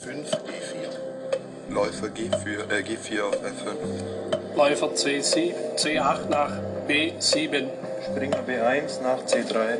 5 0.00 0.30
E4. 0.30 1.74
Läufer 1.74 2.06
G4, 2.06 2.70
äh, 2.70 2.82
G4 2.82 3.20
auf 3.20 3.34
F5. 3.42 4.56
Läufer 4.56 4.94
C7, 4.94 5.52
C8 5.74 6.28
nach 6.28 6.52
B7. 6.86 7.68
Springer 8.04 8.42
B1 8.46 9.02
nach 9.02 9.18
C3. 9.24 9.78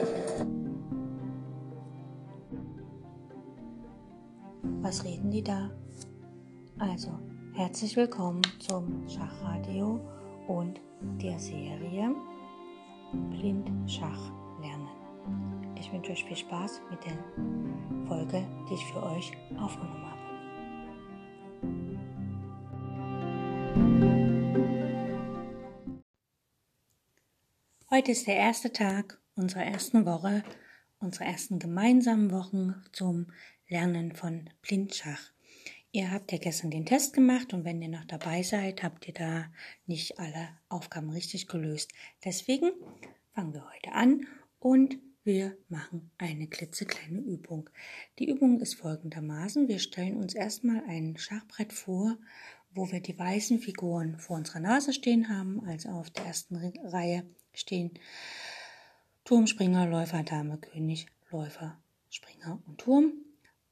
Was 4.83 5.05
reden 5.05 5.31
die 5.31 5.43
da? 5.43 5.71
Also, 6.81 7.11
herzlich 7.55 7.97
willkommen 7.97 8.43
zum 8.59 9.09
Schachradio 9.09 10.01
und 10.49 10.81
der 11.23 11.39
Serie 11.39 12.13
Blind 13.31 13.71
Schach 13.89 14.33
lernen. 14.61 14.89
Ich 15.79 15.93
wünsche 15.93 16.11
euch 16.11 16.25
viel 16.25 16.37
Spaß 16.37 16.81
mit 16.91 17.05
der 17.05 17.13
Folge, 18.09 18.45
die 18.69 18.75
ich 18.75 18.85
für 18.87 19.03
euch 19.03 19.33
aufgenommen 19.61 20.05
habe. 20.11 20.18
Heute 27.91 28.13
ist 28.13 28.27
der 28.27 28.37
erste 28.37 28.73
Tag 28.73 29.19
unserer 29.35 29.65
ersten 29.65 30.05
Woche, 30.05 30.45
unserer 30.99 31.25
ersten 31.25 31.59
gemeinsamen 31.59 32.31
Wochen 32.31 32.75
zum 32.93 33.33
Lernen 33.67 34.15
von 34.15 34.51
Blindschach. 34.61 35.33
Ihr 35.91 36.11
habt 36.11 36.31
ja 36.31 36.39
gestern 36.39 36.71
den 36.71 36.85
Test 36.85 37.15
gemacht 37.15 37.55
und 37.55 37.65
wenn 37.65 37.81
ihr 37.81 37.89
noch 37.89 38.05
dabei 38.05 38.43
seid, 38.43 38.83
habt 38.83 39.09
ihr 39.09 39.15
da 39.15 39.47
nicht 39.87 40.19
alle 40.19 40.51
Aufgaben 40.69 41.11
richtig 41.11 41.49
gelöst. 41.49 41.91
Deswegen 42.25 42.71
fangen 43.35 43.55
wir 43.55 43.67
heute 43.73 43.93
an 43.93 44.27
und 44.59 44.99
wir 45.29 45.59
machen 45.69 46.11
eine 46.17 46.47
klitzekleine 46.47 47.19
Übung. 47.19 47.69
Die 48.19 48.31
Übung 48.31 48.61
ist 48.61 48.77
folgendermaßen. 48.77 49.69
Wir 49.69 49.79
stellen 49.79 50.17
uns 50.17 50.35
erstmal 50.35 50.83
ein 50.89 51.19
Schachbrett 51.19 51.75
vor, 51.75 52.17
wo 52.71 52.91
wir 52.91 53.01
die 53.01 53.19
weißen 53.19 53.59
Figuren 53.59 54.19
vor 54.19 54.39
unserer 54.39 54.61
Nase 54.61 54.95
stehen 54.95 55.29
haben, 55.29 55.63
also 55.67 55.91
auf 55.91 56.09
der 56.09 56.25
ersten 56.25 56.57
Reihe 56.57 57.27
stehen 57.53 57.91
Turm, 59.25 59.47
Springer, 59.47 59.87
Läufer, 59.87 60.23
Dame, 60.23 60.57
König, 60.57 61.09
Läufer, 61.31 61.79
Springer 62.09 62.63
und 62.67 62.79
Turm. 62.79 63.13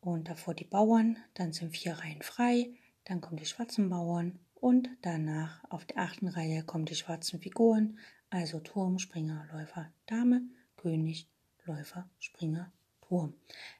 Und 0.00 0.28
davor 0.28 0.52
die 0.52 0.64
Bauern, 0.64 1.16
dann 1.32 1.54
sind 1.54 1.74
vier 1.74 1.94
Reihen 1.94 2.20
frei, 2.20 2.68
dann 3.04 3.22
kommen 3.22 3.38
die 3.38 3.46
schwarzen 3.46 3.88
Bauern 3.88 4.38
und 4.56 4.90
danach 5.00 5.64
auf 5.70 5.86
der 5.86 6.02
achten 6.02 6.28
Reihe 6.28 6.64
kommen 6.64 6.84
die 6.84 6.96
schwarzen 6.96 7.40
Figuren, 7.40 7.98
also 8.28 8.60
Turm, 8.60 8.98
Springer, 8.98 9.48
Läufer, 9.54 9.90
Dame, 10.04 10.42
König, 10.76 11.30
Läufer, 11.66 12.08
Springer, 12.18 12.72
Turm. 13.06 13.34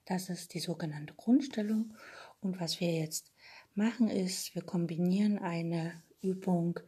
Das 0.04 0.28
ist 0.28 0.54
die 0.54 0.60
sogenannte 0.60 1.14
Grundstellung. 1.14 1.94
Und 2.40 2.60
was 2.60 2.80
wir 2.80 2.92
jetzt 2.92 3.32
machen 3.74 4.08
ist, 4.08 4.54
wir 4.54 4.62
kombinieren 4.62 5.38
eine 5.38 6.02
Übung 6.22 6.80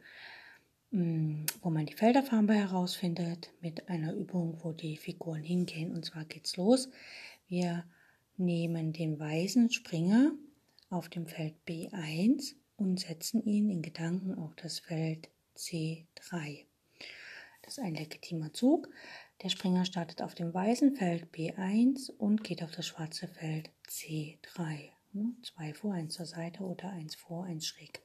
Mm, 0.91 1.45
wo 1.61 1.69
man 1.69 1.85
die 1.85 1.93
Felderfarbe 1.93 2.53
herausfindet, 2.53 3.51
mit 3.61 3.89
einer 3.89 4.13
Übung, 4.13 4.59
wo 4.63 4.71
die 4.71 4.97
Figuren 4.97 5.43
hingehen. 5.43 5.91
Und 5.91 6.05
zwar 6.05 6.25
geht's 6.25 6.57
los. 6.57 6.89
Wir 7.47 7.85
nehmen 8.37 8.91
den 8.91 9.19
weißen 9.19 9.69
Springer 9.69 10.31
auf 10.89 11.09
dem 11.09 11.27
Feld 11.27 11.53
B1 11.67 12.55
und 12.77 12.99
setzen 12.99 13.43
ihn 13.43 13.69
in 13.69 13.83
Gedanken 13.83 14.33
auf 14.33 14.55
das 14.55 14.79
Feld 14.79 15.29
C3. 15.55 16.65
Das 17.61 17.77
ist 17.77 17.83
ein 17.83 17.93
legitimer 17.93 18.51
Zug. 18.53 18.89
Der 19.41 19.47
Springer 19.47 19.85
startet 19.85 20.21
auf 20.21 20.35
dem 20.35 20.53
weißen 20.53 20.95
Feld 20.95 21.33
B1 21.33 22.11
und 22.11 22.43
geht 22.43 22.61
auf 22.61 22.71
das 22.71 22.87
schwarze 22.87 23.27
Feld 23.29 23.69
C3. 23.87 24.89
Zwei 25.43 25.73
vor, 25.73 25.93
eins 25.93 26.15
zur 26.15 26.25
Seite 26.25 26.63
oder 26.63 26.89
eins 26.89 27.15
vor, 27.15 27.45
eins 27.45 27.65
schräg. 27.65 28.01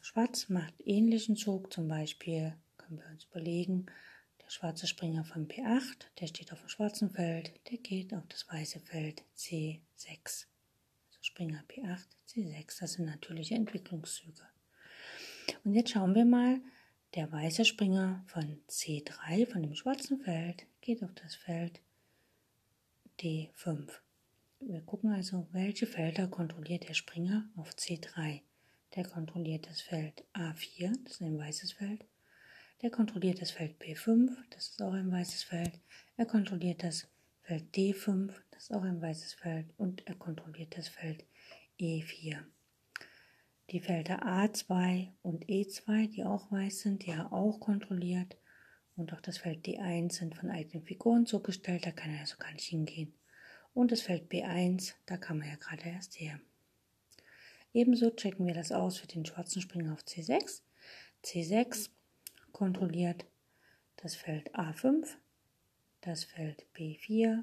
Schwarz 0.00 0.48
macht 0.48 0.74
ähnlichen 0.80 1.36
Zug, 1.36 1.70
zum 1.70 1.86
Beispiel 1.86 2.56
können 2.78 2.98
wir 2.98 3.06
uns 3.10 3.24
überlegen, 3.24 3.86
der 4.42 4.50
schwarze 4.50 4.86
Springer 4.86 5.24
von 5.24 5.48
P8, 5.48 6.06
der 6.18 6.28
steht 6.28 6.52
auf 6.52 6.60
dem 6.60 6.68
schwarzen 6.68 7.10
Feld, 7.10 7.52
der 7.70 7.78
geht 7.78 8.14
auf 8.14 8.26
das 8.28 8.48
weiße 8.48 8.80
Feld 8.80 9.22
C6. 9.36 9.80
Also 11.08 11.18
Springer 11.20 11.62
P8, 11.68 12.06
C6, 12.28 12.80
das 12.80 12.92
sind 12.94 13.04
natürliche 13.04 13.54
Entwicklungszüge. 13.54 14.42
Und 15.62 15.74
jetzt 15.74 15.90
schauen 15.90 16.14
wir 16.14 16.24
mal, 16.24 16.60
der 17.14 17.30
weiße 17.30 17.64
Springer 17.64 18.24
von 18.26 18.60
C3, 18.68 19.46
von 19.46 19.62
dem 19.62 19.74
schwarzen 19.74 20.20
Feld, 20.20 20.66
geht 20.80 21.02
auf 21.02 21.14
das 21.14 21.34
Feld 21.34 21.80
D5. 23.20 23.88
Wir 24.60 24.80
gucken 24.82 25.12
also, 25.12 25.46
welche 25.52 25.86
Felder 25.86 26.28
kontrolliert 26.28 26.88
der 26.88 26.94
Springer 26.94 27.48
auf 27.56 27.70
C3 27.70 28.40
der 28.94 29.04
kontrolliert 29.04 29.66
das 29.66 29.80
Feld 29.80 30.24
A4, 30.34 30.92
das 31.02 31.14
ist 31.14 31.22
ein 31.22 31.38
weißes 31.38 31.72
Feld. 31.72 32.04
Der 32.82 32.90
kontrolliert 32.90 33.40
das 33.40 33.50
Feld 33.50 33.80
B5, 33.80 34.30
das 34.50 34.68
ist 34.68 34.82
auch 34.82 34.92
ein 34.92 35.10
weißes 35.10 35.42
Feld. 35.42 35.80
Er 36.16 36.26
kontrolliert 36.26 36.82
das 36.82 37.08
Feld 37.42 37.74
D5, 37.74 38.32
das 38.52 38.64
ist 38.64 38.72
auch 38.72 38.82
ein 38.82 39.00
weißes 39.02 39.34
Feld. 39.34 39.66
Und 39.78 40.06
er 40.06 40.14
kontrolliert 40.14 40.76
das 40.76 40.88
Feld 40.88 41.24
E4. 41.80 42.38
Die 43.70 43.80
Felder 43.80 44.22
A2 44.24 45.08
und 45.22 45.46
E2, 45.46 46.10
die 46.10 46.24
auch 46.24 46.52
weiß 46.52 46.80
sind, 46.80 47.06
die 47.06 47.14
auch 47.14 47.60
kontrolliert. 47.60 48.36
Und 48.96 49.12
auch 49.12 49.20
das 49.20 49.38
Feld 49.38 49.66
D1 49.66 50.12
sind 50.12 50.36
von 50.36 50.50
eigenen 50.50 50.84
Figuren 50.84 51.26
zugestellt, 51.26 51.86
da 51.86 51.90
kann 51.90 52.12
er 52.12 52.20
also 52.20 52.36
gar 52.36 52.52
nicht 52.52 52.68
hingehen. 52.68 53.14
Und 53.72 53.90
das 53.90 54.02
Feld 54.02 54.30
B1, 54.30 54.94
da 55.06 55.16
kam 55.16 55.40
er 55.40 55.50
ja 55.50 55.56
gerade 55.56 55.88
erst 55.88 56.20
her. 56.20 56.38
Ebenso 57.72 58.10
checken 58.10 58.46
wir 58.46 58.54
das 58.54 58.70
aus 58.70 58.98
für 58.98 59.08
den 59.08 59.26
schwarzen 59.26 59.60
Springer 59.60 59.94
auf 59.94 60.04
C6. 60.04 60.60
C6 61.24 61.90
kontrolliert 62.52 63.26
das 63.96 64.14
Feld 64.14 64.54
A5, 64.54 65.08
das 66.02 66.22
Feld 66.24 66.66
B4, 66.76 67.42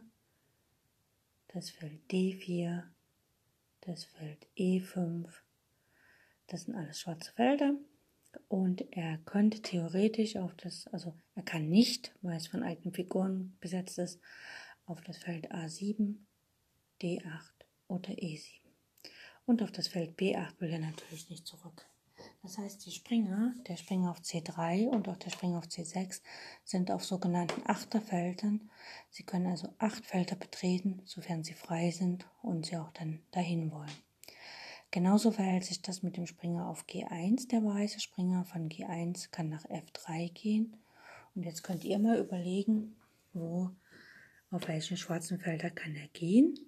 das 1.49 1.69
Feld 1.71 1.99
D4, 2.09 2.83
das 3.81 4.05
Feld 4.05 4.47
E5. 4.55 5.27
Das 6.47 6.63
sind 6.63 6.75
alles 6.75 6.99
schwarze 6.99 7.31
Felder. 7.33 7.75
Und 8.47 8.81
er 8.91 9.17
könnte 9.19 9.61
theoretisch 9.61 10.37
auf 10.37 10.53
das, 10.55 10.87
also 10.87 11.13
er 11.35 11.43
kann 11.43 11.67
nicht, 11.67 12.13
weil 12.21 12.37
es 12.37 12.47
von 12.47 12.63
eigenen 12.63 12.93
Figuren 12.93 13.57
besetzt 13.59 13.97
ist, 13.97 14.21
auf 14.85 15.01
das 15.01 15.17
Feld 15.17 15.51
A7, 15.51 16.15
D8 17.01 17.51
oder 17.87 18.09
E7. 18.11 18.61
Und 19.45 19.61
auf 19.63 19.71
das 19.71 19.87
Feld 19.87 20.17
B8 20.17 20.59
will 20.59 20.71
er 20.71 20.79
natürlich 20.79 21.29
nicht 21.29 21.45
zurück. 21.45 21.85
Das 22.43 22.57
heißt, 22.57 22.85
die 22.85 22.91
Springer, 22.91 23.53
der 23.67 23.77
Springer 23.77 24.11
auf 24.11 24.19
C3 24.19 24.87
und 24.87 25.09
auch 25.09 25.17
der 25.17 25.31
Springer 25.31 25.57
auf 25.57 25.65
C6 25.65 26.21
sind 26.63 26.91
auf 26.91 27.03
sogenannten 27.03 27.61
Achterfeldern. 27.65 28.69
Sie 29.09 29.23
können 29.23 29.47
also 29.47 29.73
acht 29.79 30.05
Felder 30.05 30.35
betreten, 30.35 31.01
sofern 31.05 31.43
sie 31.43 31.53
frei 31.53 31.91
sind 31.91 32.25
und 32.41 32.67
sie 32.67 32.77
auch 32.77 32.91
dann 32.93 33.21
dahin 33.31 33.71
wollen. 33.71 33.91
Genauso 34.91 35.31
verhält 35.31 35.63
sich 35.63 35.81
das 35.81 36.03
mit 36.03 36.17
dem 36.17 36.27
Springer 36.27 36.67
auf 36.67 36.85
G1. 36.85 37.47
Der 37.47 37.63
weiße 37.63 38.01
Springer 38.01 38.43
von 38.43 38.67
G1 38.67 39.31
kann 39.31 39.47
nach 39.47 39.63
F3 39.65 40.33
gehen. 40.33 40.75
Und 41.33 41.43
jetzt 41.43 41.63
könnt 41.63 41.85
ihr 41.85 41.97
mal 41.97 42.19
überlegen, 42.19 42.97
wo, 43.31 43.71
auf 44.49 44.67
welchen 44.67 44.97
schwarzen 44.97 45.39
Felder 45.39 45.69
kann 45.69 45.95
er 45.95 46.09
gehen 46.09 46.59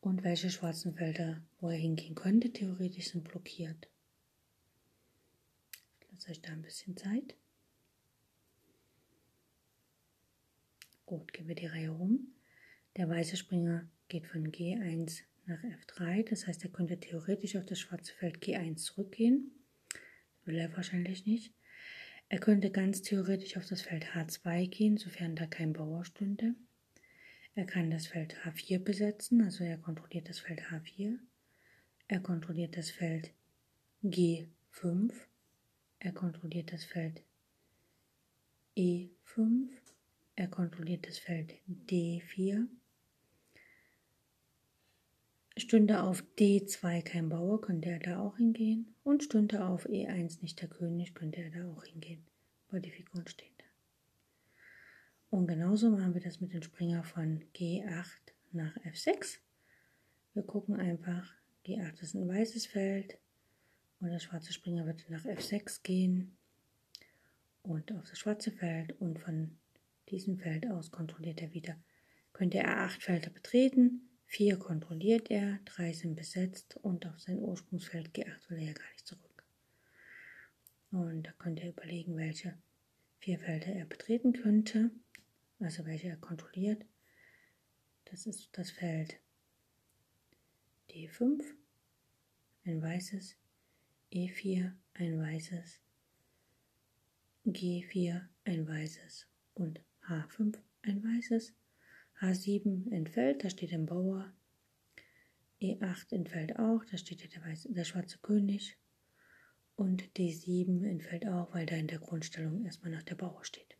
und 0.00 0.24
welche 0.24 0.50
schwarzen 0.50 0.94
Felder, 0.94 1.40
wo 1.60 1.68
er 1.68 1.76
hingehen 1.76 2.16
könnte, 2.16 2.52
theoretisch 2.52 3.12
sind 3.12 3.22
blockiert. 3.22 3.88
Ich 6.00 6.12
lasse 6.12 6.30
euch 6.32 6.40
da 6.40 6.50
ein 6.50 6.62
bisschen 6.62 6.96
Zeit. 6.96 7.36
Gut, 11.04 11.32
gehen 11.32 11.46
wir 11.46 11.54
die 11.54 11.66
Reihe 11.66 11.90
rum. 11.90 12.34
Der 12.96 13.08
weiße 13.08 13.36
Springer 13.36 13.88
geht 14.08 14.26
von 14.26 14.50
G1 14.50 15.22
nach 15.46 15.62
F3, 15.62 16.28
das 16.28 16.46
heißt, 16.46 16.64
er 16.64 16.70
könnte 16.70 16.98
theoretisch 16.98 17.56
auf 17.56 17.66
das 17.66 17.80
schwarze 17.80 18.12
Feld 18.12 18.42
G1 18.42 18.76
zurückgehen. 18.76 19.52
Will 20.44 20.56
er 20.56 20.74
wahrscheinlich 20.76 21.26
nicht. 21.26 21.54
Er 22.28 22.38
könnte 22.38 22.70
ganz 22.70 23.02
theoretisch 23.02 23.56
auf 23.56 23.66
das 23.66 23.82
Feld 23.82 24.06
H2 24.14 24.68
gehen, 24.68 24.96
sofern 24.96 25.36
da 25.36 25.46
kein 25.46 25.72
Bauer 25.72 26.04
stünde. 26.04 26.54
Er 27.54 27.66
kann 27.66 27.90
das 27.90 28.06
Feld 28.06 28.36
H4 28.44 28.80
besetzen, 28.80 29.42
also 29.42 29.64
er 29.64 29.78
kontrolliert 29.78 30.28
das 30.28 30.40
Feld 30.40 30.60
H4. 30.70 31.18
Er 32.08 32.20
kontrolliert 32.20 32.76
das 32.76 32.90
Feld 32.90 33.32
G5. 34.04 35.12
Er 36.00 36.12
kontrolliert 36.12 36.72
das 36.72 36.84
Feld 36.84 37.22
E5. 38.76 39.68
Er 40.34 40.48
kontrolliert 40.48 41.06
das 41.08 41.18
Feld 41.18 41.54
D4. 41.68 42.66
Stünde 45.56 46.02
auf 46.02 46.22
D2 46.38 47.02
kein 47.02 47.28
Bauer, 47.30 47.60
könnte 47.60 47.88
er 47.88 47.98
da 47.98 48.20
auch 48.20 48.36
hingehen. 48.36 48.94
Und 49.04 49.24
stünde 49.24 49.64
auf 49.64 49.88
E1 49.88 50.42
nicht 50.42 50.60
der 50.60 50.68
König, 50.68 51.14
könnte 51.14 51.40
er 51.40 51.50
da 51.50 51.70
auch 51.72 51.84
hingehen, 51.84 52.24
weil 52.70 52.80
die 52.80 52.90
Figuren 52.90 53.26
stehen. 53.26 53.56
Und 55.30 55.48
genauso 55.48 55.90
machen 55.90 56.14
wir 56.14 56.20
das 56.20 56.40
mit 56.40 56.52
dem 56.52 56.62
Springer 56.62 57.04
von 57.04 57.42
G8 57.54 58.06
nach 58.52 58.76
F6. 58.78 59.38
Wir 60.34 60.42
gucken 60.42 60.76
einfach, 60.76 61.34
G8 61.66 62.02
ist 62.02 62.14
ein 62.14 62.28
weißes 62.28 62.66
Feld 62.66 63.18
und 64.00 64.10
der 64.10 64.18
schwarze 64.18 64.52
Springer 64.52 64.86
wird 64.86 65.08
nach 65.08 65.24
F6 65.24 65.82
gehen 65.82 66.36
und 67.62 67.92
auf 67.92 68.08
das 68.08 68.18
schwarze 68.18 68.52
Feld 68.52 69.00
und 69.00 69.18
von 69.18 69.56
diesem 70.10 70.38
Feld 70.38 70.70
aus 70.70 70.90
kontrolliert 70.90 71.42
er 71.42 71.52
wieder. 71.52 71.76
Könnte 72.32 72.58
er 72.58 72.82
acht 72.82 73.02
Felder 73.02 73.30
betreten, 73.30 74.08
vier 74.26 74.58
kontrolliert 74.58 75.30
er, 75.30 75.58
drei 75.64 75.92
sind 75.92 76.16
besetzt 76.16 76.76
und 76.82 77.06
auf 77.06 77.18
sein 77.20 77.38
Ursprungsfeld 77.38 78.14
G8 78.14 78.50
will 78.50 78.58
er 78.58 78.74
gar 78.74 78.90
nicht 78.92 79.06
zurück. 79.06 79.44
Und 80.90 81.24
da 81.24 81.32
könnte 81.32 81.62
er 81.62 81.70
überlegen, 81.70 82.16
welche 82.16 82.56
vier 83.18 83.38
Felder 83.38 83.72
er 83.72 83.86
betreten 83.86 84.32
könnte, 84.32 84.90
also 85.58 85.84
welche 85.86 86.08
er 86.08 86.16
kontrolliert. 86.16 86.84
Das 88.04 88.26
ist 88.26 88.50
das 88.52 88.70
Feld 88.70 89.18
D5, 90.90 91.42
ein 92.64 92.82
weißes, 92.82 93.36
E4, 94.12 94.72
ein 94.94 95.18
weißes, 95.18 95.80
G4, 97.46 98.26
ein 98.44 98.68
weißes. 98.68 99.26
Und 99.54 99.80
H5, 100.08 100.58
ein 100.82 101.02
weißes, 101.02 101.54
H7 102.20 102.90
entfällt, 102.92 103.44
da 103.44 103.50
steht 103.50 103.72
ein 103.72 103.86
Bauer, 103.86 104.32
E8 105.60 106.12
entfällt 106.12 106.58
auch, 106.58 106.84
da 106.84 106.96
steht 106.96 107.34
der, 107.34 107.44
weiße, 107.44 107.72
der 107.72 107.84
schwarze 107.84 108.18
König 108.18 108.78
und 109.74 110.02
D7 110.16 110.84
entfällt 110.86 111.26
auch, 111.26 111.54
weil 111.54 111.66
da 111.66 111.76
in 111.76 111.86
der 111.86 111.98
Grundstellung 111.98 112.64
erstmal 112.64 112.92
nach 112.92 113.02
der 113.02 113.14
Bauer 113.14 113.44
steht. 113.44 113.76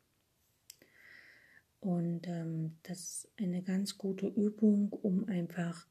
Und 1.80 2.26
ähm, 2.26 2.78
das 2.82 2.98
ist 2.98 3.28
eine 3.36 3.62
ganz 3.62 3.96
gute 3.96 4.26
Übung, 4.26 4.92
um 4.92 5.28
einfach 5.28 5.86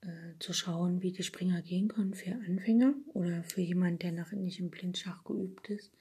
äh, 0.00 0.38
zu 0.38 0.52
schauen, 0.52 1.02
wie 1.02 1.12
die 1.12 1.22
Springer 1.22 1.62
gehen 1.62 1.88
können 1.88 2.14
für 2.14 2.32
Anfänger 2.32 2.94
oder 3.14 3.44
für 3.44 3.60
jemanden, 3.60 3.98
der 4.00 4.12
noch 4.12 4.32
nicht 4.32 4.58
im 4.58 4.70
Blindschach 4.70 5.24
geübt 5.24 5.68
ist. 5.68 5.92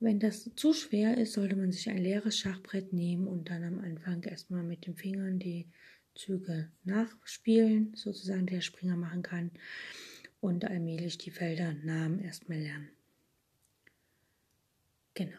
Wenn 0.00 0.20
das 0.20 0.50
zu 0.54 0.72
schwer 0.72 1.18
ist, 1.18 1.32
sollte 1.32 1.56
man 1.56 1.72
sich 1.72 1.88
ein 1.90 1.98
leeres 1.98 2.38
Schachbrett 2.38 2.92
nehmen 2.92 3.26
und 3.26 3.50
dann 3.50 3.64
am 3.64 3.80
Anfang 3.80 4.22
erstmal 4.22 4.62
mit 4.62 4.86
den 4.86 4.94
Fingern 4.94 5.40
die 5.40 5.66
Züge 6.14 6.70
nachspielen, 6.84 7.94
sozusagen 7.94 8.46
der 8.46 8.60
Springer 8.60 8.96
machen 8.96 9.22
kann 9.22 9.50
und 10.40 10.64
allmählich 10.64 11.18
die 11.18 11.32
Felder 11.32 11.72
Namen 11.72 12.20
erstmal 12.20 12.58
lernen. 12.58 12.90
Genau, 15.14 15.38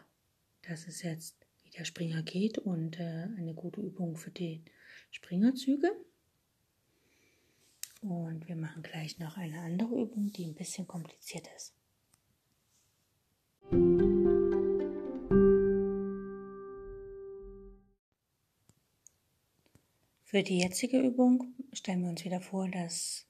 das 0.62 0.86
ist 0.86 1.02
jetzt, 1.02 1.36
wie 1.64 1.70
der 1.70 1.86
Springer 1.86 2.22
geht 2.22 2.58
und 2.58 3.00
äh, 3.00 3.28
eine 3.38 3.54
gute 3.54 3.80
Übung 3.80 4.16
für 4.16 4.30
die 4.30 4.62
Springerzüge. 5.10 5.90
Und 8.02 8.46
wir 8.48 8.56
machen 8.56 8.82
gleich 8.82 9.18
noch 9.18 9.38
eine 9.38 9.60
andere 9.60 10.02
Übung, 10.02 10.32
die 10.32 10.46
ein 10.46 10.54
bisschen 10.54 10.86
kompliziert 10.86 11.48
ist. 11.56 11.74
Für 20.30 20.44
die 20.44 20.58
jetzige 20.58 21.00
Übung 21.00 21.56
stellen 21.72 22.02
wir 22.02 22.08
uns 22.08 22.24
wieder 22.24 22.40
vor, 22.40 22.68
dass 22.68 23.26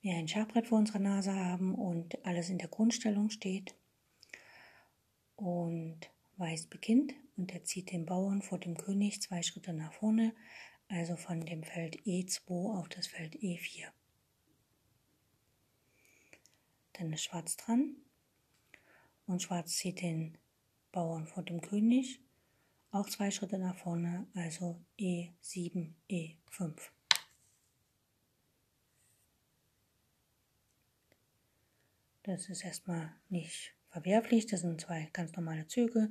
wir 0.00 0.16
ein 0.16 0.26
Schachbrett 0.26 0.66
vor 0.66 0.78
unserer 0.78 0.98
Nase 0.98 1.32
haben 1.32 1.72
und 1.76 2.26
alles 2.26 2.50
in 2.50 2.58
der 2.58 2.66
Grundstellung 2.66 3.30
steht. 3.30 3.76
Und 5.36 6.10
Weiß 6.36 6.66
beginnt 6.66 7.14
und 7.36 7.54
er 7.54 7.62
zieht 7.62 7.92
den 7.92 8.06
Bauern 8.06 8.42
vor 8.42 8.58
dem 8.58 8.76
König 8.76 9.22
zwei 9.22 9.40
Schritte 9.42 9.72
nach 9.72 9.92
vorne, 9.92 10.34
also 10.88 11.14
von 11.14 11.46
dem 11.46 11.62
Feld 11.62 11.94
E2 12.02 12.76
auf 12.76 12.88
das 12.88 13.06
Feld 13.06 13.36
E4. 13.36 13.86
Dann 16.94 17.12
ist 17.12 17.22
Schwarz 17.22 17.56
dran 17.56 17.94
und 19.26 19.42
Schwarz 19.42 19.76
zieht 19.76 20.00
den 20.00 20.36
Bauern 20.90 21.28
vor 21.28 21.44
dem 21.44 21.60
König 21.60 22.18
auch 22.96 23.08
zwei 23.08 23.30
Schritte 23.30 23.58
nach 23.58 23.76
vorne, 23.76 24.26
also 24.34 24.80
E7, 24.98 25.92
E5. 26.10 26.74
Das 32.22 32.48
ist 32.48 32.64
erstmal 32.64 33.12
nicht 33.28 33.74
verwerflich, 33.90 34.46
das 34.46 34.62
sind 34.62 34.80
zwei 34.80 35.08
ganz 35.12 35.34
normale 35.36 35.68
Züge. 35.68 36.10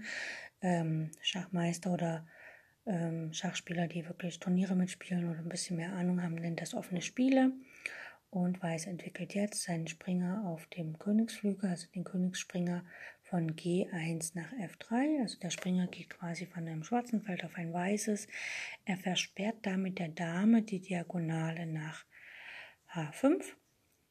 Ähm, 0.61 1.11
Schachmeister 1.21 1.91
oder 1.91 2.25
ähm, 2.85 3.33
Schachspieler, 3.33 3.87
die 3.87 4.07
wirklich 4.07 4.39
Turniere 4.39 4.75
mitspielen 4.75 5.29
oder 5.29 5.39
ein 5.39 5.49
bisschen 5.49 5.75
mehr 5.75 5.93
Ahnung 5.93 6.21
haben, 6.21 6.35
nennen 6.35 6.55
das 6.55 6.73
offene 6.73 7.01
Spiele. 7.01 7.51
Und 8.29 8.61
Weiß 8.61 8.87
entwickelt 8.87 9.33
jetzt 9.33 9.63
seinen 9.63 9.87
Springer 9.87 10.45
auf 10.45 10.67
dem 10.67 10.97
Königsflügel, 10.99 11.69
also 11.69 11.87
den 11.93 12.03
Königsspringer 12.03 12.83
von 13.35 13.53
G1 13.53 14.31
nach 14.35 14.53
F3. 14.53 15.19
Also 15.19 15.37
der 15.39 15.49
Springer 15.49 15.87
geht 15.87 16.09
quasi 16.09 16.45
von 16.45 16.65
einem 16.65 16.85
schwarzen 16.85 17.21
Feld 17.21 17.43
auf 17.43 17.57
ein 17.57 17.73
weißes. 17.73 18.29
Er 18.85 18.95
versperrt 18.95 19.57
damit 19.63 19.99
der 19.99 20.07
Dame 20.07 20.61
die 20.61 20.79
Diagonale 20.79 21.65
nach 21.65 22.05
H5 22.93 23.43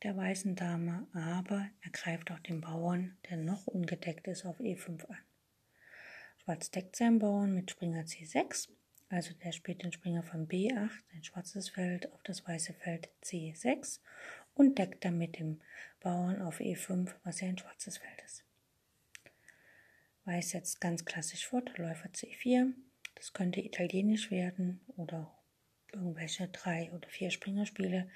der 0.03 0.15
weißen 0.15 0.57
Dame, 0.57 1.07
aber 1.15 1.67
er 1.81 1.91
greift 1.91 2.31
auch 2.33 2.39
den 2.41 2.61
Bauern, 2.61 3.17
der 3.31 3.39
noch 3.39 3.67
ungedeckt 3.67 4.29
ist, 4.29 4.45
auf 4.45 4.61
E5 4.61 5.07
an. 5.07 5.17
Schwarz 6.43 6.71
deckt 6.71 6.95
seinen 6.95 7.19
Bauern 7.19 7.55
mit 7.55 7.71
Springer 7.71 8.03
C6, 8.03 8.69
also 9.09 9.33
der 9.43 9.53
spielt 9.53 9.83
den 9.83 9.93
Springer 9.93 10.23
von 10.23 10.47
B8, 10.47 10.91
ein 11.15 11.25
schwarzes 11.25 11.71
Feld, 11.71 12.13
auf 12.13 12.23
das 12.25 12.47
weiße 12.47 12.75
Feld 12.75 13.09
C6 13.23 14.01
und 14.53 14.79
deckt 14.79 15.03
dann 15.03 15.17
mit 15.17 15.39
dem 15.39 15.63
Bauern 16.01 16.43
auf 16.43 16.61
E5, 16.61 17.11
was 17.23 17.41
ja 17.41 17.49
ein 17.49 17.57
schwarzes 17.57 17.97
Feld 17.97 18.21
ist. 18.23 18.44
Weiß 20.25 20.51
setzt 20.51 20.81
ganz 20.81 21.05
klassisch 21.05 21.47
fort, 21.47 21.77
Läufer 21.77 22.09
C4. 22.09 22.73
Das 23.15 23.33
könnte 23.33 23.61
italienisch 23.61 24.31
werden 24.31 24.81
oder 24.97 25.33
irgendwelche 25.93 26.49
drei 26.49 26.91
oder 26.93 27.09
vier 27.09 27.31
Springerspiele. 27.31 28.09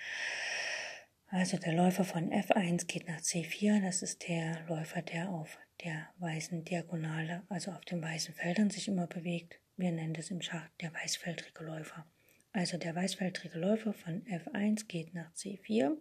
Also 1.28 1.58
der 1.58 1.74
Läufer 1.74 2.04
von 2.04 2.30
F1 2.30 2.86
geht 2.86 3.06
nach 3.06 3.20
C4. 3.20 3.82
Das 3.82 4.02
ist 4.02 4.26
der 4.26 4.64
Läufer, 4.66 5.02
der 5.02 5.28
auf 5.28 5.58
der 5.84 6.08
weißen 6.18 6.64
Diagonale, 6.64 7.42
also 7.48 7.72
auf 7.72 7.84
den 7.84 8.02
weißen 8.02 8.34
Feldern 8.34 8.70
sich 8.70 8.88
immer 8.88 9.06
bewegt. 9.06 9.60
Wir 9.76 9.92
nennen 9.92 10.14
das 10.14 10.30
im 10.30 10.40
Schach 10.40 10.68
der 10.80 10.92
weißfeldrige 10.92 11.62
Läufer. 11.62 12.06
Also 12.52 12.78
der 12.78 12.94
weißfeldrige 12.94 13.58
Läufer 13.58 13.92
von 13.92 14.24
F1 14.24 14.86
geht 14.88 15.14
nach 15.14 15.30
C4. 15.34 15.96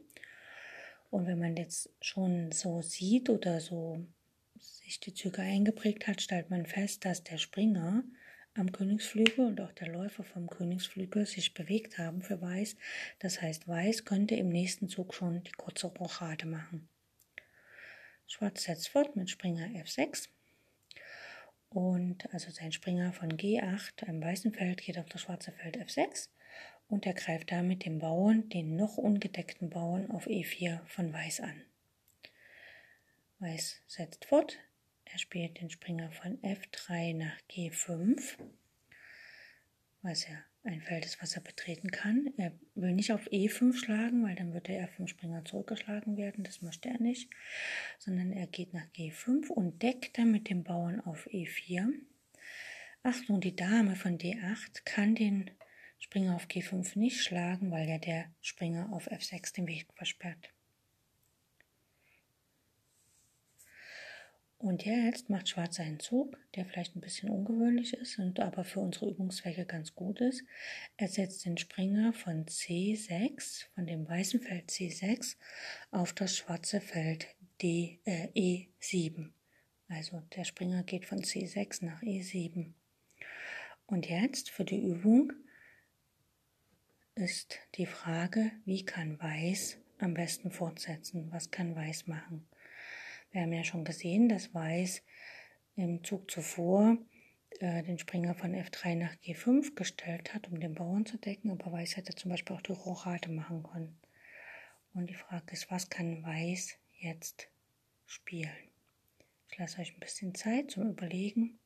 Und 1.10 1.28
wenn 1.28 1.40
man 1.40 1.56
jetzt 1.56 1.90
schon 2.02 2.52
so 2.52 2.82
sieht 2.82 3.30
oder 3.30 3.60
so 3.60 4.06
sich 4.60 5.00
die 5.00 5.14
Züge 5.14 5.42
eingeprägt 5.42 6.08
hat, 6.08 6.22
stellt 6.22 6.50
man 6.50 6.66
fest, 6.66 7.06
dass 7.06 7.24
der 7.24 7.38
Springer 7.38 8.04
am 8.54 8.72
Königsflügel 8.72 9.46
und 9.46 9.62
auch 9.62 9.72
der 9.74 9.88
Läufer 9.90 10.24
vom 10.24 10.50
Königsflügel 10.50 11.26
sich 11.26 11.54
bewegt 11.54 11.98
haben 11.98 12.22
für 12.22 12.42
Weiß. 12.42 12.76
Das 13.20 13.42
heißt, 13.42 13.68
Weiß 13.68 14.06
könnte 14.06 14.36
im 14.36 14.50
nächsten 14.50 14.90
Zug 14.90 15.14
schon 15.14 15.44
die 15.44 15.52
kurze 15.52 15.88
Rochade 15.88 16.48
machen. 16.48 16.90
Schwarz 18.26 18.64
setzt 18.64 18.90
fort 18.90 19.16
mit 19.16 19.30
Springer 19.30 19.68
F6. 19.68 20.30
Und 21.70 22.34
also 22.34 22.50
sein 22.52 22.72
Springer 22.72 23.14
von 23.14 23.30
G8 23.30 24.08
am 24.08 24.22
weißen 24.22 24.54
Feld 24.54 24.82
geht 24.82 24.98
auf 24.98 25.08
das 25.08 25.22
schwarze 25.22 25.52
Feld 25.52 25.78
F6 25.78 26.30
und 26.88 27.06
er 27.06 27.14
greift 27.14 27.52
damit 27.52 27.86
den 27.86 28.00
Bauern, 28.00 28.50
den 28.50 28.76
noch 28.76 28.98
ungedeckten 28.98 29.70
Bauern 29.70 30.10
auf 30.10 30.28
E4 30.28 30.86
von 30.88 31.14
Weiß 31.14 31.42
an. 31.42 31.67
Weiß 33.40 33.82
setzt 33.86 34.26
fort, 34.26 34.58
er 35.06 35.20
spielt 35.20 35.62
den 35.62 35.70
Springer 35.70 36.12
von 36.12 36.40
F3 36.42 37.16
nach 37.16 37.38
G5, 37.50 38.36
was 40.02 40.28
ja 40.28 40.44
ein 40.64 40.82
Feld 40.82 41.06
ist, 41.06 41.22
was 41.22 41.36
er 41.36 41.42
betreten 41.42 41.92
kann. 41.92 42.34
Er 42.38 42.52
will 42.76 42.94
nicht 42.94 43.12
auf 43.12 43.28
E5 43.28 43.78
schlagen, 43.78 44.24
weil 44.24 44.36
dann 44.36 44.54
würde 44.54 44.74
er 44.74 44.88
vom 44.88 45.08
Springer 45.08 45.46
zurückgeschlagen 45.46 46.18
werden. 46.18 46.44
Das 46.44 46.62
möchte 46.62 46.90
er 46.90 47.00
nicht. 47.00 47.30
Sondern 48.00 48.32
er 48.32 48.48
geht 48.48 48.74
nach 48.74 48.88
G5 48.94 49.48
und 49.50 49.82
deckt 49.82 50.18
dann 50.18 50.32
mit 50.32 50.50
dem 50.50 50.64
Bauern 50.64 51.00
auf 51.00 51.28
E4. 51.28 51.90
Achtung, 53.04 53.40
die 53.40 53.56
Dame 53.56 53.96
von 53.96 54.18
D8 54.18 54.84
kann 54.84 55.16
den 55.16 55.52
Springer 56.00 56.36
auf 56.36 56.48
G5 56.48 56.98
nicht 56.98 57.22
schlagen, 57.22 57.72
weil 57.72 57.88
ja 57.88 57.98
der 57.98 58.26
Springer 58.42 58.92
auf 58.92 59.10
F6 59.10 59.54
den 59.54 59.68
Weg 59.68 59.88
versperrt. 59.94 60.50
Und 64.60 64.86
jetzt 64.86 65.30
macht 65.30 65.50
Schwarz 65.50 65.80
einen 65.80 66.00
Zug, 66.00 66.36
der 66.56 66.66
vielleicht 66.66 66.96
ein 66.96 67.02
bisschen 67.02 67.30
ungewöhnlich 67.30 67.94
ist 67.94 68.18
und 68.18 68.40
aber 68.40 68.64
für 68.64 68.80
unsere 68.80 69.10
Übungszwecke 69.12 69.66
ganz 69.66 69.94
gut 69.94 70.20
ist. 70.20 70.44
Er 70.98 71.08
setzt 71.08 71.46
den 71.46 71.60
Springer 71.60 72.12
von 72.12 72.46
C6, 72.46 73.66
von 73.76 73.86
dem 73.86 74.10
weißen 74.10 74.40
Feld 74.42 74.72
C6, 74.72 75.36
auf 75.92 76.12
das 76.14 76.36
schwarze 76.36 76.82
Feld 76.82 77.28
D, 77.62 78.00
äh, 78.06 78.30
E7. 78.36 79.30
Also 79.90 80.24
der 80.36 80.44
Springer 80.44 80.84
geht 80.84 81.06
von 81.06 81.20
C6 81.20 81.86
nach 81.86 82.02
E7. 82.02 82.74
Und 83.86 84.10
jetzt 84.10 84.50
für 84.50 84.66
die 84.66 84.82
Übung 84.82 85.34
ist 87.14 87.60
die 87.76 87.86
Frage, 87.86 88.52
wie 88.66 88.84
kann 88.84 89.20
Weiß 89.22 89.78
am 90.00 90.16
besten 90.16 90.52
fortsetzen? 90.52 91.32
Was 91.32 91.52
kann 91.52 91.76
Weiß 91.76 92.08
machen? 92.08 92.48
Wir 93.32 93.42
haben 93.42 93.54
ja 93.54 93.64
schon 93.64 93.84
gesehen, 93.84 94.30
dass 94.30 94.54
Weiß 94.54 95.04
im 95.76 96.04
Zug 96.04 96.30
zuvor 96.32 96.98
äh, 97.60 97.84
den 97.84 98.00
Springer 98.00 98.36
von 98.36 98.54
F3 98.54 98.96
nach 98.96 99.14
G5 99.16 99.76
gestellt 99.76 100.34
hat, 100.34 100.48
um 100.48 100.60
den 100.60 100.76
Bauern 100.76 101.06
zu 101.06 101.18
decken, 101.18 101.52
aber 101.52 101.72
Weiß 101.72 101.98
hätte 101.98 102.16
zum 102.16 102.32
Beispiel 102.32 102.56
auch 102.56 102.62
die 102.62 102.72
Rochade 102.72 103.30
machen 103.30 103.64
können. 103.64 104.00
Und 104.94 105.10
die 105.10 105.16
Frage 105.16 105.54
ist, 105.54 105.70
was 105.70 105.90
kann 105.90 106.24
Weiß 106.24 106.78
jetzt 107.00 107.50
spielen? 108.06 108.50
Ich 109.50 109.58
lasse 109.58 109.80
euch 109.80 109.94
ein 109.94 110.00
bisschen 110.00 110.34
Zeit 110.36 110.72
zum 110.72 110.90
Überlegen. 110.90 111.60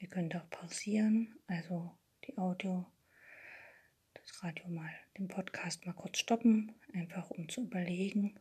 Ihr 0.00 0.08
könnt 0.08 0.34
auch 0.36 0.48
pausieren, 0.50 1.34
also 1.46 1.90
die 2.24 2.38
Audio, 2.38 2.86
das 4.28 4.44
Radio 4.44 4.68
mal, 4.68 4.90
den 5.16 5.26
Podcast 5.26 5.86
mal 5.86 5.94
kurz 5.94 6.18
stoppen, 6.18 6.74
einfach 6.92 7.30
um 7.30 7.48
zu 7.48 7.62
überlegen, 7.62 8.38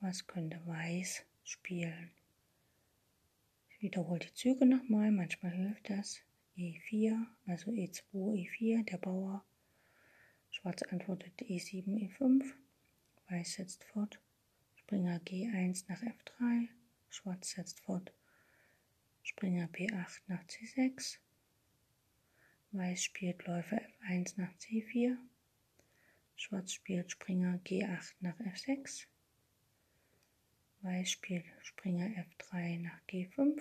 was 0.00 0.26
könnte 0.26 0.60
Weiß 0.66 1.24
spielen. 1.44 2.10
Ich 3.70 3.82
wiederhole 3.82 4.18
die 4.18 4.34
Züge 4.34 4.66
nochmal, 4.66 5.12
manchmal 5.12 5.52
hilft 5.52 5.88
das. 5.88 6.20
E4, 6.56 7.24
also 7.46 7.70
E2, 7.70 8.02
E4, 8.12 8.84
der 8.84 8.98
Bauer. 8.98 9.44
Schwarz 10.50 10.82
antwortet 10.82 11.40
E7, 11.40 11.86
E5. 11.86 12.44
Weiß 13.28 13.54
setzt 13.54 13.84
fort. 13.84 14.18
Springer 14.74 15.18
G1 15.18 15.84
nach 15.88 16.02
F3. 16.02 16.68
Schwarz 17.08 17.50
setzt 17.52 17.80
fort. 17.80 18.12
Springer 19.22 19.68
B8 19.68 20.20
nach 20.26 20.42
C6. 20.44 21.18
Weiß 22.74 23.04
spielt 23.04 23.46
Läufer 23.46 23.82
F1 24.00 24.40
nach 24.40 24.50
C4. 24.54 25.18
Schwarz 26.36 26.72
spielt 26.72 27.10
Springer 27.10 27.60
G8 27.66 28.14
nach 28.20 28.38
F6. 28.40 29.08
Weiß 30.80 31.10
spielt 31.10 31.44
Springer 31.60 32.06
F3 32.06 32.80
nach 32.80 32.98
G5. 33.10 33.60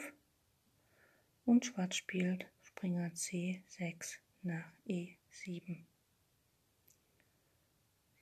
Und 1.44 1.66
Schwarz 1.66 1.98
spielt 1.98 2.46
Springer 2.64 3.10
C6 3.10 4.20
nach 4.44 4.72
E7. 4.88 5.84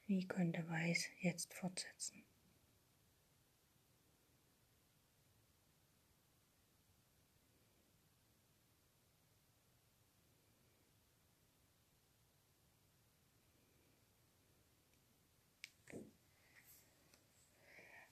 Wie 0.07 0.27
könnte 0.27 0.67
Weiß 0.67 1.05
jetzt 1.21 1.53
fortsetzen? 1.53 2.23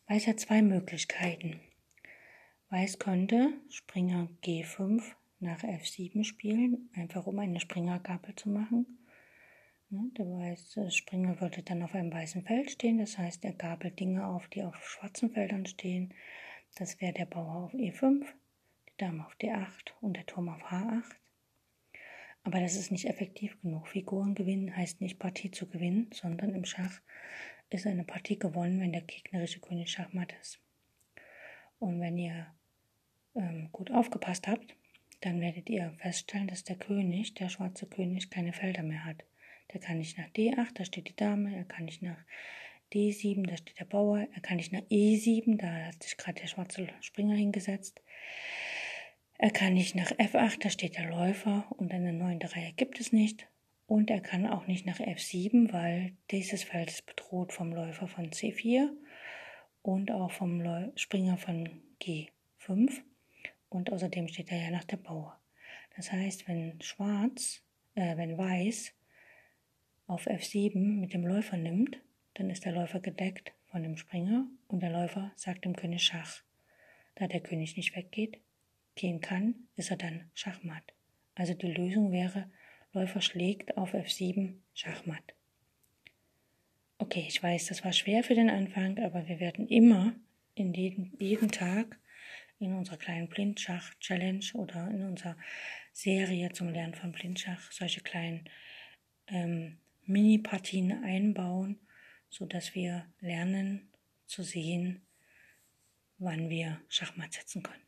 Weiß 0.09 0.25
hat 0.27 0.39
zwei 0.39 0.61
Möglichkeiten. 0.61 1.59
Weiß 2.69 2.97
könnte 2.97 3.51
Springer 3.69 4.29
G5 4.41 5.03
nach 5.41 5.63
F7 5.63 6.23
spielen, 6.23 6.89
einfach 6.95 7.27
um 7.27 7.37
eine 7.39 7.59
Springergabel 7.59 8.33
zu 8.35 8.47
machen. 8.49 8.99
Der 9.89 10.25
weiße 10.25 10.91
Springer 10.91 11.41
würde 11.41 11.61
dann 11.61 11.83
auf 11.83 11.93
einem 11.93 12.13
weißen 12.13 12.43
Feld 12.43 12.71
stehen, 12.71 12.99
das 12.99 13.17
heißt, 13.17 13.43
er 13.43 13.51
gabelt 13.51 13.99
Dinge 13.99 14.25
auf, 14.25 14.47
die 14.47 14.63
auf 14.63 14.75
schwarzen 14.81 15.29
Feldern 15.29 15.65
stehen. 15.65 16.13
Das 16.75 17.01
wäre 17.01 17.11
der 17.11 17.25
Bauer 17.25 17.65
auf 17.65 17.73
E5, 17.73 18.23
die 18.87 18.97
Dame 18.97 19.25
auf 19.25 19.35
D8 19.35 19.91
und 19.99 20.15
der 20.15 20.25
Turm 20.25 20.47
auf 20.47 20.63
H8. 20.71 21.03
Aber 22.43 22.61
das 22.61 22.77
ist 22.77 22.91
nicht 22.91 23.09
effektiv 23.09 23.61
genug. 23.61 23.89
Figuren 23.89 24.35
gewinnen 24.35 24.73
heißt 24.73 25.01
nicht 25.01 25.19
Partie 25.19 25.51
zu 25.51 25.67
gewinnen, 25.67 26.09
sondern 26.13 26.55
im 26.55 26.63
Schach 26.63 27.01
ist 27.69 27.87
eine 27.87 28.03
Partie 28.03 28.39
gewonnen, 28.39 28.79
wenn 28.79 28.93
der 28.93 29.01
gegnerische 29.01 29.59
König 29.59 29.91
Schachmatt 29.91 30.33
ist. 30.41 30.59
Und 31.79 31.99
wenn 31.99 32.17
ihr 32.17 32.47
ähm, 33.35 33.69
gut 33.71 33.91
aufgepasst 33.91 34.47
habt, 34.47 34.75
dann 35.21 35.41
werdet 35.41 35.69
ihr 35.69 35.93
feststellen, 35.97 36.47
dass 36.47 36.63
der 36.63 36.75
König, 36.75 37.33
der 37.33 37.49
schwarze 37.49 37.87
König, 37.87 38.29
keine 38.29 38.53
Felder 38.53 38.83
mehr 38.83 39.05
hat. 39.05 39.23
Der 39.73 39.81
kann 39.81 39.97
nicht 39.97 40.17
nach 40.17 40.27
D8, 40.29 40.73
da 40.75 40.85
steht 40.85 41.09
die 41.09 41.15
Dame, 41.15 41.55
er 41.55 41.65
kann 41.65 41.85
nicht 41.85 42.01
nach 42.01 42.17
D7, 42.93 43.45
da 43.45 43.57
steht 43.57 43.79
der 43.79 43.85
Bauer, 43.85 44.27
er 44.33 44.41
kann 44.41 44.57
nicht 44.57 44.71
nach 44.71 44.83
E7, 44.83 45.57
da 45.57 45.87
hat 45.87 46.03
sich 46.03 46.15
gerade 46.15 46.39
der 46.39 46.47
schwarze 46.47 46.87
Springer 47.01 47.35
hingesetzt. 47.35 48.01
Er 49.37 49.51
kann 49.51 49.73
nicht 49.73 49.93
nach 49.93 50.11
F8, 50.11 50.61
da 50.61 50.69
steht 50.69 50.97
der 50.97 51.09
Läufer 51.09 51.67
und 51.77 51.91
eine 51.91 52.13
neunte 52.13 52.55
Reihe 52.55 52.71
gibt 52.73 52.99
es 52.99 53.11
nicht. 53.11 53.47
Und 53.87 54.09
er 54.09 54.19
kann 54.19 54.45
auch 54.45 54.67
nicht 54.67 54.85
nach 54.85 54.99
F7, 54.99 55.71
weil 55.71 56.11
dieses 56.29 56.63
Feld 56.63 56.89
ist 56.89 57.05
bedroht 57.05 57.53
vom 57.53 57.71
Läufer 57.71 58.07
von 58.07 58.29
C4 58.31 58.89
und 59.81 60.11
auch 60.11 60.31
vom 60.31 60.91
Springer 60.95 61.37
von 61.37 61.81
G5. 62.01 63.01
Und 63.69 63.91
außerdem 63.91 64.27
steht 64.27 64.51
er 64.51 64.61
ja 64.61 64.71
nach 64.71 64.83
der 64.83 64.97
Bauer. 64.97 65.39
Das 65.95 66.11
heißt, 66.11 66.47
wenn 66.49 66.81
Schwarz, 66.81 67.63
äh, 67.95 68.17
wenn 68.17 68.37
Weiß 68.37 68.93
auf 70.05 70.27
F7 70.27 70.77
mit 70.77 71.13
dem 71.13 71.25
Läufer 71.25 71.55
nimmt, 71.55 71.97
dann 72.33 72.49
ist 72.49 72.65
der 72.65 72.73
Läufer 72.73 72.99
gedeckt 72.99 73.53
von 73.65 73.83
dem 73.83 73.97
Springer 73.97 74.47
und 74.67 74.81
der 74.81 74.91
Läufer 74.91 75.31
sagt 75.35 75.63
dem 75.63 75.75
König 75.75 76.03
Schach. 76.03 76.43
Da 77.15 77.27
der 77.27 77.41
König 77.41 77.77
nicht 77.77 77.95
weggeht, 77.95 78.41
gehen 78.95 79.21
kann, 79.21 79.55
ist 79.75 79.91
er 79.91 79.97
dann 79.97 80.29
Schachmatt. 80.33 80.93
Also 81.35 81.53
die 81.53 81.71
Lösung 81.71 82.11
wäre, 82.11 82.49
Läufer 82.93 83.21
schlägt 83.21 83.77
auf 83.77 83.93
F7 83.93 84.53
Schachmatt. 84.73 85.33
Okay, 86.99 87.25
ich 87.27 87.41
weiß, 87.41 87.67
das 87.67 87.83
war 87.85 87.93
schwer 87.93 88.23
für 88.23 88.35
den 88.35 88.49
Anfang, 88.49 88.97
aber 88.99 89.27
wir 89.27 89.39
werden 89.39 89.67
immer 89.67 90.15
in 90.55 90.73
jeden, 90.73 91.13
jeden 91.19 91.51
Tag 91.51 91.99
in 92.59 92.73
unserer 92.73 92.97
kleinen 92.97 93.27
Blindschach-Challenge 93.27 94.45
oder 94.53 94.89
in 94.89 95.03
unserer 95.03 95.37
Serie 95.93 96.51
zum 96.51 96.69
Lernen 96.69 96.95
von 96.95 97.11
Blindschach 97.11 97.71
solche 97.71 98.01
kleinen 98.01 98.49
ähm, 99.27 99.77
Mini-Partien 100.05 101.03
einbauen, 101.03 101.79
sodass 102.29 102.73
wir 102.73 103.05
lernen 103.19 103.89
zu 104.25 104.43
sehen, 104.43 105.01
wann 106.17 106.49
wir 106.49 106.81
Schachmatt 106.89 107.33
setzen 107.33 107.61
können. 107.61 107.83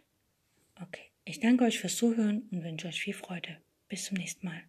Okay, 0.82 1.10
ich 1.26 1.40
danke 1.40 1.66
euch 1.66 1.80
fürs 1.80 1.98
Zuhören 1.98 2.48
und 2.52 2.64
wünsche 2.64 2.88
euch 2.88 3.02
viel 3.02 3.14
Freude. 3.14 3.58
Bis 3.88 4.06
zum 4.06 4.18
nächsten 4.18 4.46
Mal. 4.46 4.69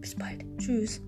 bis 0.00 0.14
bald. 0.14 0.44
Tschüss. 0.58 1.00